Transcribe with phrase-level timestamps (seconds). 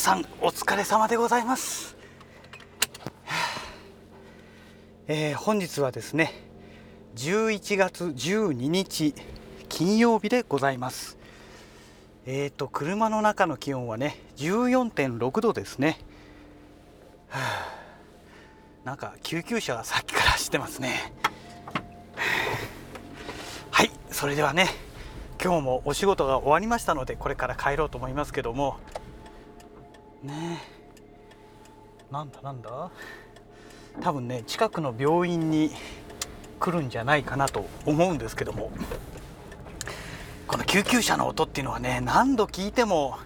[0.00, 1.94] さんお疲れ様でございます、
[5.06, 6.32] えー、本日はですね
[7.16, 9.14] 11月12日
[9.68, 11.18] 金曜日でございます。
[12.24, 15.98] えーと車の中の気温はね14.6度ですね、
[17.28, 17.66] はあ、
[18.84, 21.12] なんか救急車がさっきから走ってますね。
[23.70, 24.68] はいそれではね
[25.42, 28.78] 今日もお仕事が終わりましたのでこれから帰ろうと思いますけども
[30.22, 30.62] ね
[32.10, 32.90] なんだなんだ？
[34.00, 35.70] 多分ね近くの病院に
[36.58, 38.70] 来るんじゃないかなと思うんですけども。
[40.46, 43.18] この救急車の音っていうのはね何度聞いても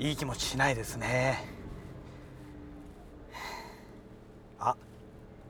[0.00, 1.48] いい気持ちしないですね。
[4.58, 4.74] あ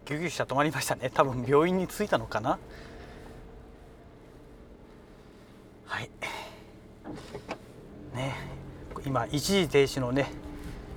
[0.05, 1.11] 救急車止まりましたね。
[1.13, 2.59] 多分病院に着いたのかな？
[5.87, 6.11] はい。
[8.15, 8.35] ね
[9.07, 10.30] 今一時停止のね、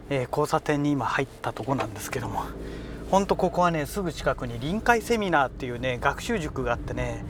[0.09, 2.43] えー、交差点に今入ったとこなんですけども
[3.11, 7.25] ほんとここはねすぐ近くに臨海セミナーっていうね学習塾があってね、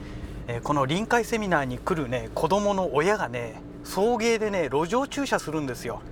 [0.46, 6.02] えー、この臨海セミナーに来るね子供の親がね送迎でね路上駐車するんですよ。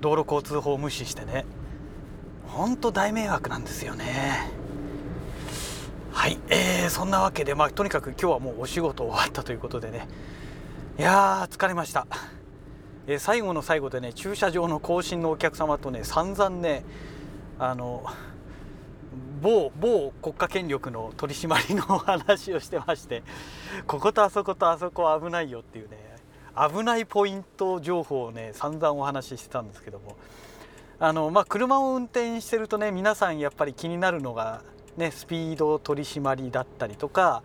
[0.00, 1.44] 道路交通法を無視してね。
[2.48, 4.50] ほんと大迷惑なんですよね。
[6.12, 10.08] はい、えー、そんなわけでまあとにかく今日はもうお仕事終わったということでね。
[10.98, 12.06] いやー疲れました、
[13.10, 16.84] えー、最後の最後でね駐車場の更新のお客様とね散々ね
[17.58, 18.04] あの
[19.42, 23.24] 某某国家権力の取り締まりの話をしてまして
[23.88, 25.96] こことあそことあそこ危ないよっていうね
[26.54, 30.16] 危ないポイント情報をね散々お話ししてたんですけども。
[31.02, 34.62] あの、まあ、車を運転してるとね皆さんやっぱり気になるのが、
[34.98, 37.42] ね、スピード取り締まりだったりとか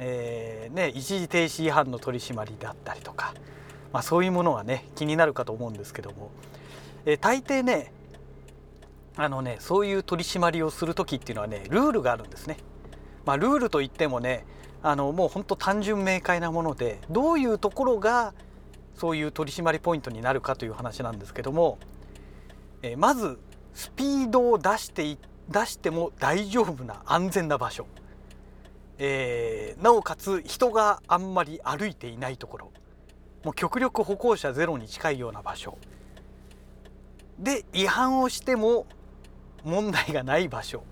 [0.00, 3.34] えー、ね、一時停止違反の取り締まりだったりとか、
[3.92, 6.30] まあ、そういうものはね気になるかと思うんですけども、
[7.06, 7.92] えー、大抵ね
[9.16, 12.56] あのねそういう取り締まりをする時っていうのはねルールがあるんですね。
[13.24, 14.46] まあ、ルールといってもね
[14.82, 18.32] あのもうほんと単純明快なものでどういうところが
[18.94, 21.78] そういう取り締まりポイントになるかという話なんですけども、
[22.82, 23.38] えー、まず
[23.74, 25.18] スピードを出して
[25.48, 27.86] 出しても大丈夫な安全な場所。
[29.00, 32.72] えー、なおかつ人があんまり歩いていないところ。
[33.44, 35.78] もう極力歩行者ゼロに近いような場所。
[37.38, 38.86] で違反をしても
[39.64, 40.82] 問題がない場所。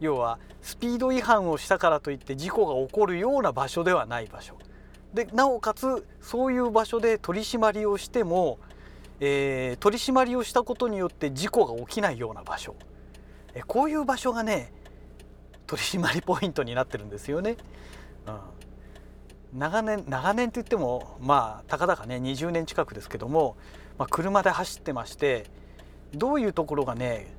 [0.00, 4.56] 要はスピード違反をしたからといって事故が起こるような場所ではない場所。
[5.14, 8.58] でなおかつそういう場所で取り締まりをしても、
[9.20, 12.76] えー、取り締まりをしたことによって事故が起きないような場所。
[13.54, 14.72] えこういう場所がね
[15.66, 17.56] 取り締まりポイントになってるんですよね。
[18.26, 18.38] うん、
[19.56, 23.56] 長年長年って言ってもまあたかだかね20年近くですけども、
[23.98, 25.46] まあ、車で走ってまして
[26.14, 27.34] どういうところがね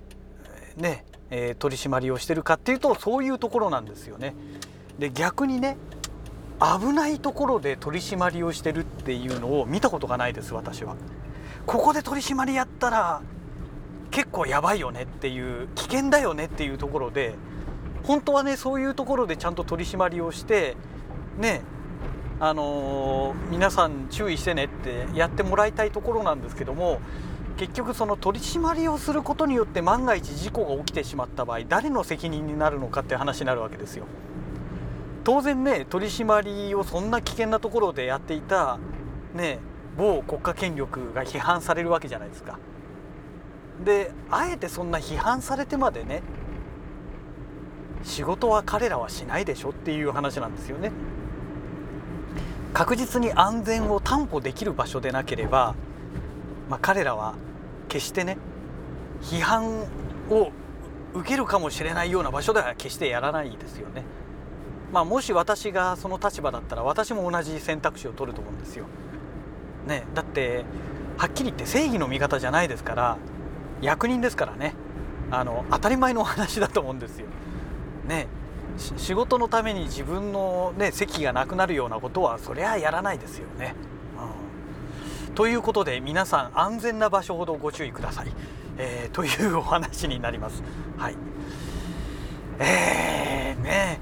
[0.75, 4.35] ね、えー、取り締まりをしてるかっていうとそういうところなんですよね。
[4.99, 5.77] で逆にね
[6.59, 10.95] 危ないところで取り締まりをしてるっていうのを見たことがないです私は。
[11.67, 13.21] ここで取り締まりやったら
[14.09, 17.35] 結構やばいよねっていう危険だよねっていうところで
[18.03, 20.77] 本当はねそういうところでちゃんと取り締まりをして
[21.37, 21.61] ね
[22.39, 26.99] あのー、皆さん注意してねってやってもらいたいところなんですけども
[27.57, 34.05] 結局その取り締まりをすることによって万が一事故が起きてしまった場合誰の責任になるのかって話になるわけですよ。
[35.23, 38.77] 当然ね取り締まりをそんな危険なところでやっていた
[39.33, 39.59] ね
[39.97, 42.59] 某国家権力が批判されるわけじゃないですか。
[43.83, 46.21] であえてそんな批判されてまでね
[48.03, 50.91] 仕事は彼らはしないでしょっていう話なんですよね。
[52.73, 55.75] 確実に安全を担保できる場所でなければ、
[56.69, 57.35] まあ、彼らは
[57.87, 58.37] 決してね
[59.21, 59.85] 批判
[60.29, 60.51] を
[61.13, 64.03] 受けるかもしれないような場所では決してやらないですよね。
[64.91, 68.85] まあ、もし私がその立場だったら私も同じ選択肢を取ると思うんですよ。
[69.85, 70.65] ね、だって
[71.17, 73.17] はっきり言って正義の味方じゃないですから
[73.81, 74.73] 役人ですからね
[75.31, 77.27] あの当たり前のお話だと思うんですよ。
[78.07, 78.27] ね
[78.77, 83.75] 仕事のために自分の、ね、席がなくなるようなことはそりゃやらないですよね。
[85.27, 88.27] うん、ということで皆さん安全な場所ほどご注意ください、
[88.77, 90.63] えー、というお話になります。
[90.97, 91.15] はい
[92.59, 93.27] えー
[93.67, 93.99] ね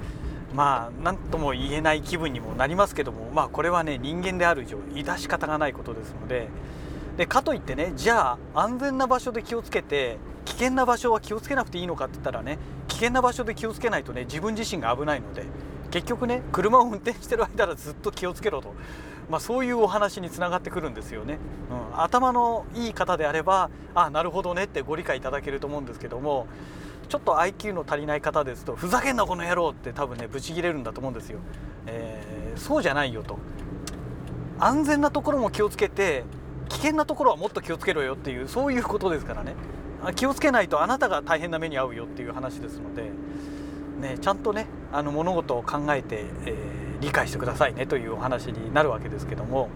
[0.53, 6.47] まあ何とも言えない気分にもなりますけどもまあこれはね人間である以上致し方がないことですので
[7.17, 12.57] でかといってねじゃあ安全な場所で気をつけて危険な場所は気をつけなくていいのかって言ったらね
[12.87, 15.45] 危険な場所で気をつけないとね自分自身が危ないので
[15.91, 18.73] 結局ね車を運転してる間はずっと気をつけろと。
[19.29, 21.39] まあ、そういうお話につながってくるんですよね、
[21.93, 26.45] うん、頭のいい方であればあなるほどねってご理解いただけると思うんですけども
[27.09, 31.39] ちょっと IQ の足りない方ですとふざけんなこの野郎って多分ねブチギレるんだと思うんですよ、
[31.87, 33.39] えー、そうじゃないよと。
[34.59, 36.23] 安全なところも気をつけて
[36.69, 39.53] 危険なところはもっと気をつけろよっていうそういうことですからね。
[40.15, 43.09] 気をつけないとあなたが大変な目に遭うよっていう話ですので、
[43.99, 49.69] ね、ちゃんとねあの物事を考えて、えー、理解してくださいねというお話になるわけですけども、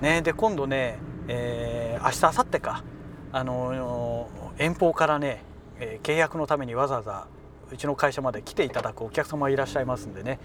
[0.00, 2.84] ね、で今度ね、えー、明日明後日か。
[3.32, 4.28] あの
[4.58, 5.42] 遠方からね、
[5.80, 7.26] えー、契約のためにわざわざ
[7.72, 10.38] うちの会社まで来ていただくお客様いらっしゃいますんでね、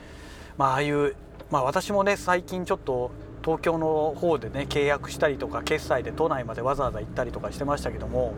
[0.57, 1.15] まあああいう
[1.51, 3.11] まあ、私もね最近ちょっと
[3.43, 8.33] 東京の方でね契約したりとか決済で都内までわざわざ行ったりとかしてましたけども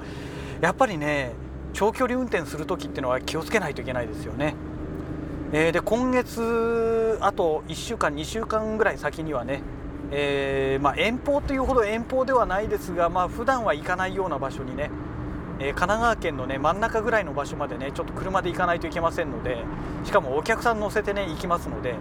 [0.62, 1.32] やっぱりね
[1.74, 4.56] 長距離運転する時っていうのは気をつけないといけないですよね。
[5.54, 9.62] えー、で今月あと1週間2週間ぐらい先にはね、
[10.12, 14.90] えー、まあ、遠方というほど遠方ではないですが、まあ普段は行かないような場所にね、
[15.60, 19.58] えー、神奈川県のね真ん中ぐらいの場所までねちょっと車で行かないといけませんので
[20.06, 21.96] しかもお客さん乗せてね行きますので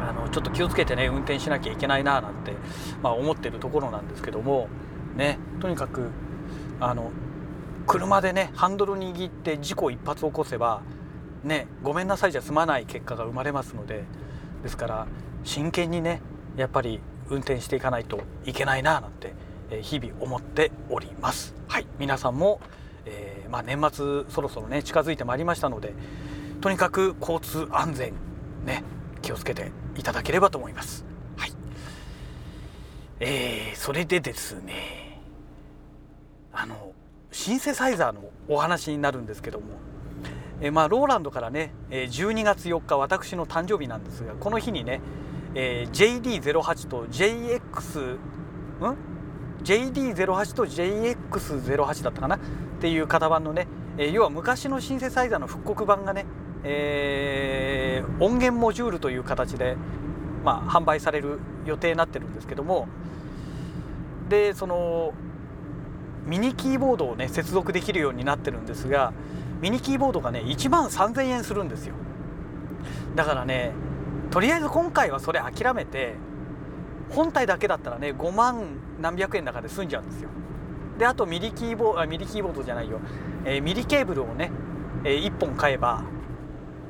[0.00, 2.52] あのちょっと気をつけてね運転しなきゃいけないななんて、
[3.02, 4.68] まあ、思ってるところなんですけども
[5.16, 6.10] ねとにかく
[6.80, 7.10] あの
[7.86, 10.82] 車でねハンドル握って事故一発起こせば
[11.44, 14.04] ねごめんなさいじゃ済まない結果が生まれますので
[14.62, 15.06] ですから
[15.44, 16.22] 真剣にね
[16.56, 19.34] やっぱり運転していかないといけないななんて
[19.82, 21.54] 日々思っております。
[21.68, 22.60] はい皆さんも、
[23.04, 25.94] えー、まあ、年末そろそろね近づいてまいりましたので
[26.60, 28.12] とにかく交通安全
[28.64, 28.82] ね
[29.22, 31.04] 気をつけていただければと思います。
[31.36, 31.52] はい。
[33.20, 35.20] えー、それでですね、
[36.52, 36.92] あの
[37.32, 39.66] シンセサイザーのお話になるんですけども、
[40.60, 45.00] えー、まあローランドからね、12月4日私の誕生日なんですが、この日にね、
[45.54, 48.96] えー、JD08 と JX ん
[49.62, 52.36] ？JD08 と JX08 だったかな？
[52.36, 52.38] っ
[52.80, 53.66] ていう型番のね、
[53.98, 56.24] えー、要は昔のシンセサイザーの復刻版がね
[56.64, 59.76] えー、音源モジュールという形で、
[60.44, 62.88] まあ、販売される予定になってるんですけども
[64.28, 65.12] でその
[66.26, 69.12] ミニキーボードをね接続できるようになってるんですが
[69.60, 71.94] ミニキーボードがね1万3000円するんですよ。
[73.14, 73.72] だからね
[74.30, 76.14] とりあえず今回はそれ諦めて
[77.10, 78.62] 本体だけだったらね5万
[79.00, 80.28] 何百円の中で済んじゃうんですよ。
[80.98, 83.00] であと MIDI キーボード MIDI キーボードじゃないよ、
[83.44, 84.50] えー、 MIDI ケーブルをね、
[85.02, 86.04] えー、1本買えば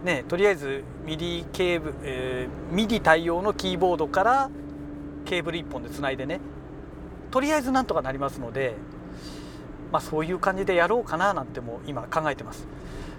[0.05, 4.51] ね、とりあえず MIDI ケーブ、えー、 MIDI 対応のキーボードから
[5.27, 6.41] ケーブル1本でつないでね。
[7.31, 8.75] とりあえずなんとかなりますので、
[9.93, 12.67] まあ、そういう感じでやろうかななんても今考えてます。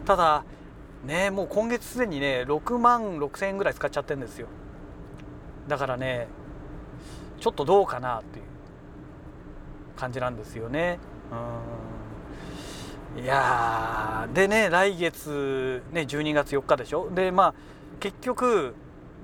[0.06, 0.44] ただ
[1.06, 4.48] ねもう今月すでにね6万6千円ぐらい使っちゃってるんですよ。
[5.68, 6.28] だからね
[7.40, 8.46] ちょっとどうかなっていう
[9.96, 11.00] 感じなんですよね。
[11.32, 12.01] うん。
[13.18, 17.10] いやでね来月ね12月4日でしょ？
[17.12, 17.54] でまあ
[18.00, 18.74] 結局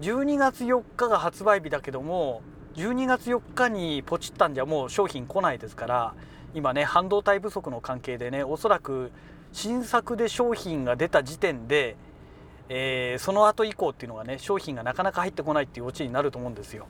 [0.02, 2.42] 12月4日が発売日だけども
[2.76, 6.14] 12月4日にポチったんじゃもう商品来ないですから
[6.54, 9.12] 今ね半導体不足の関係でねおそらく
[9.54, 11.96] 新作で商品が出た時点で、
[12.70, 16.88] えー、その後以降っていうのがね商品がなかなか入ってこないっていうオチになると思うんですよ。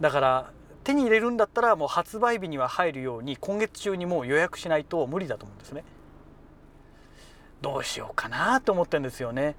[0.00, 0.52] だから
[0.84, 5.82] 手に入れるんだったらもう発売日には入るように今月中にもう予約しないと無理だと思うんですね。
[7.60, 9.54] どうしようかなと思ってんですよね。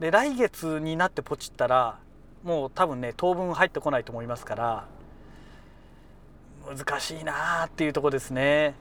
[0.00, 1.98] で来月になってポチったら
[2.42, 4.86] もう多分ね当分入ってこないと思いますから
[6.66, 8.74] 難しいなっていうとこですね。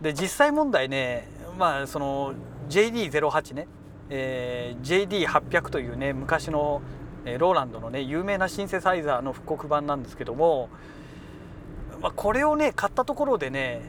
[0.00, 2.34] で実際問題ねまあその
[2.68, 3.68] JD08 ね、
[4.10, 6.82] えー、JD800 というね昔の
[7.38, 10.68] ローランドのね有名なシンセサイザーの復刻版なんですけども、
[12.00, 13.82] まあ、これをね買ったところでね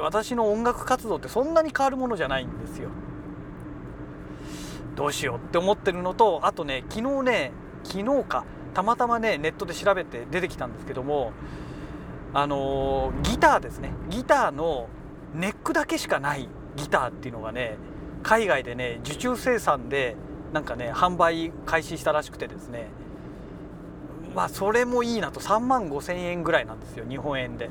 [0.00, 2.90] 私の音楽活動ってそんなに変わるものじゃないんですよ。
[4.96, 7.52] どうしようって思ってるのとあとね昨日ね
[7.84, 11.32] 昨日かたまたまねネットで調べて出てきたんですけども
[12.34, 14.88] あのギターですねギターの
[15.34, 17.76] ネックだけしかないギターっていうのがね
[18.22, 20.16] 海外でね受注生産で
[20.52, 22.88] なんかね販売開始したらしくてですね
[24.34, 27.70] まあそれもいいなと3万5,000円ぐらいなんですよ日本円で。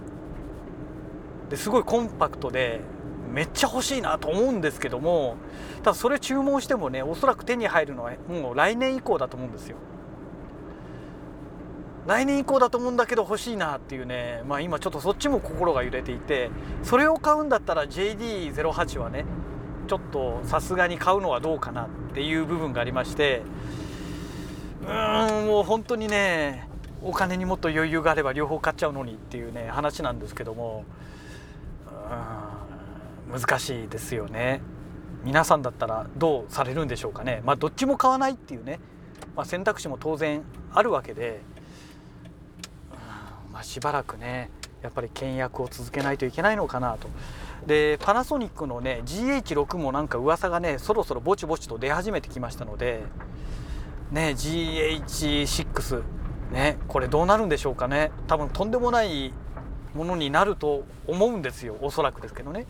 [1.49, 2.81] ですごいコンパクトで
[3.31, 5.37] めっちゃ欲しいなと思うんですけども
[5.83, 9.77] ただそれ注文してもねおそらく手に入るのはもう来年以降だと思うんですよ。
[12.07, 16.49] 来年以降だと思うんだけど欲しいなっていうねまあ今ちょっとそっちも心が揺れていて
[16.81, 19.25] それを買うんだったら JD08 はね
[19.87, 23.43] ちょっとさすがに買うのはどうかなっていう部分がありまして
[24.81, 26.67] うーんもう本当にね
[27.03, 30.85] お金にもっと余裕があれば両方買っちゃうのにっていうね話なんですけども
[33.31, 34.61] 難しいですよね。
[35.23, 37.41] 皆さんだったらどうされるんでしょうかね。
[37.45, 38.79] まあどっちも買わないっていうね、
[39.35, 41.41] まあ、選択肢も当然あるわけで、
[43.51, 44.49] まあ、しばらくね
[44.81, 47.09] やっぱり倹約を続けないといけないのかなと。
[47.67, 53.03] でパナソニックのね GH6 もなんか噂がねそろそろぼちぼちと出始めてきましたので。
[54.11, 56.03] ね GH6
[56.51, 58.11] ねこれどうなるんでしょうかね。
[58.27, 59.33] 多分とんでもない
[59.93, 62.65] ものになると思うんですよおそらくですけどね。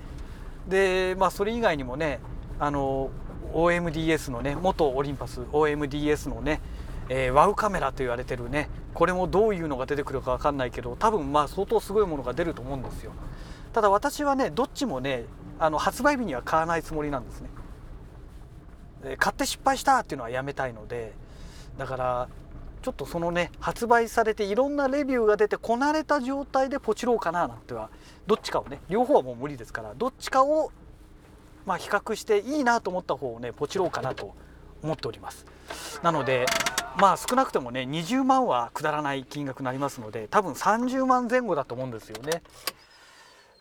[0.67, 2.19] でまあそれ以外にもね
[2.59, 3.09] あの
[3.53, 6.61] OMDS のね元オリンパス OMDS のね、
[7.09, 13.11] えー、ワウカメラと言われてるねこれもどういうのが出てくるか分かんないけど多分まあ相当すごいものが出ると思うんですよ。
[13.73, 15.25] ただ私はねどっちもね
[15.59, 17.49] あの発売日には買わないつもりなんですね。
[19.17, 21.13] 買って失敗したっていうのはやめたいので
[21.77, 22.29] だから
[22.81, 27.89] ちょっとそのね発売されていろんなレビューが出てこなれた状態でポチろうかななんては
[28.25, 30.71] どっちかをね両方はもう無理ですからどっちかを
[31.65, 34.33] まあ比較していいなと思った方をねポチろうかなと
[34.81, 35.45] 思っております。
[36.01, 36.45] なので
[36.97, 42.41] まあ少なくてもね20万はくだらない金額になりますので多分30万前後だと思うんですよね。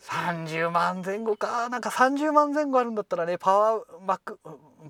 [0.03, 1.69] 30万前後か。
[1.69, 4.39] なんか30万前後あるんだったらねパワーマック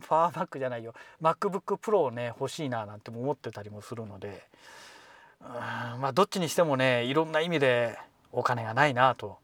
[0.06, 4.42] パワーマックじゃないよ MacBook Pro をね欲しいななんて思ってたりもするので
[5.40, 7.98] うんまあどっちにしてもねいろんな意味で
[8.32, 9.38] お金がないなと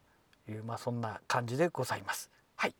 [0.49, 2.29] いうまあそんな感じでございます。
[2.55, 2.75] はい、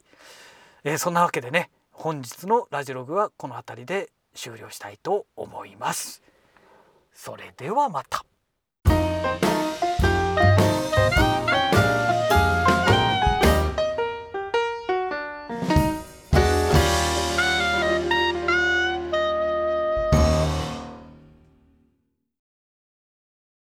[0.83, 6.21] えー、そんなわけでね本日のラジログはこの辺りで終了したいと思います。
[7.13, 8.25] それではまた。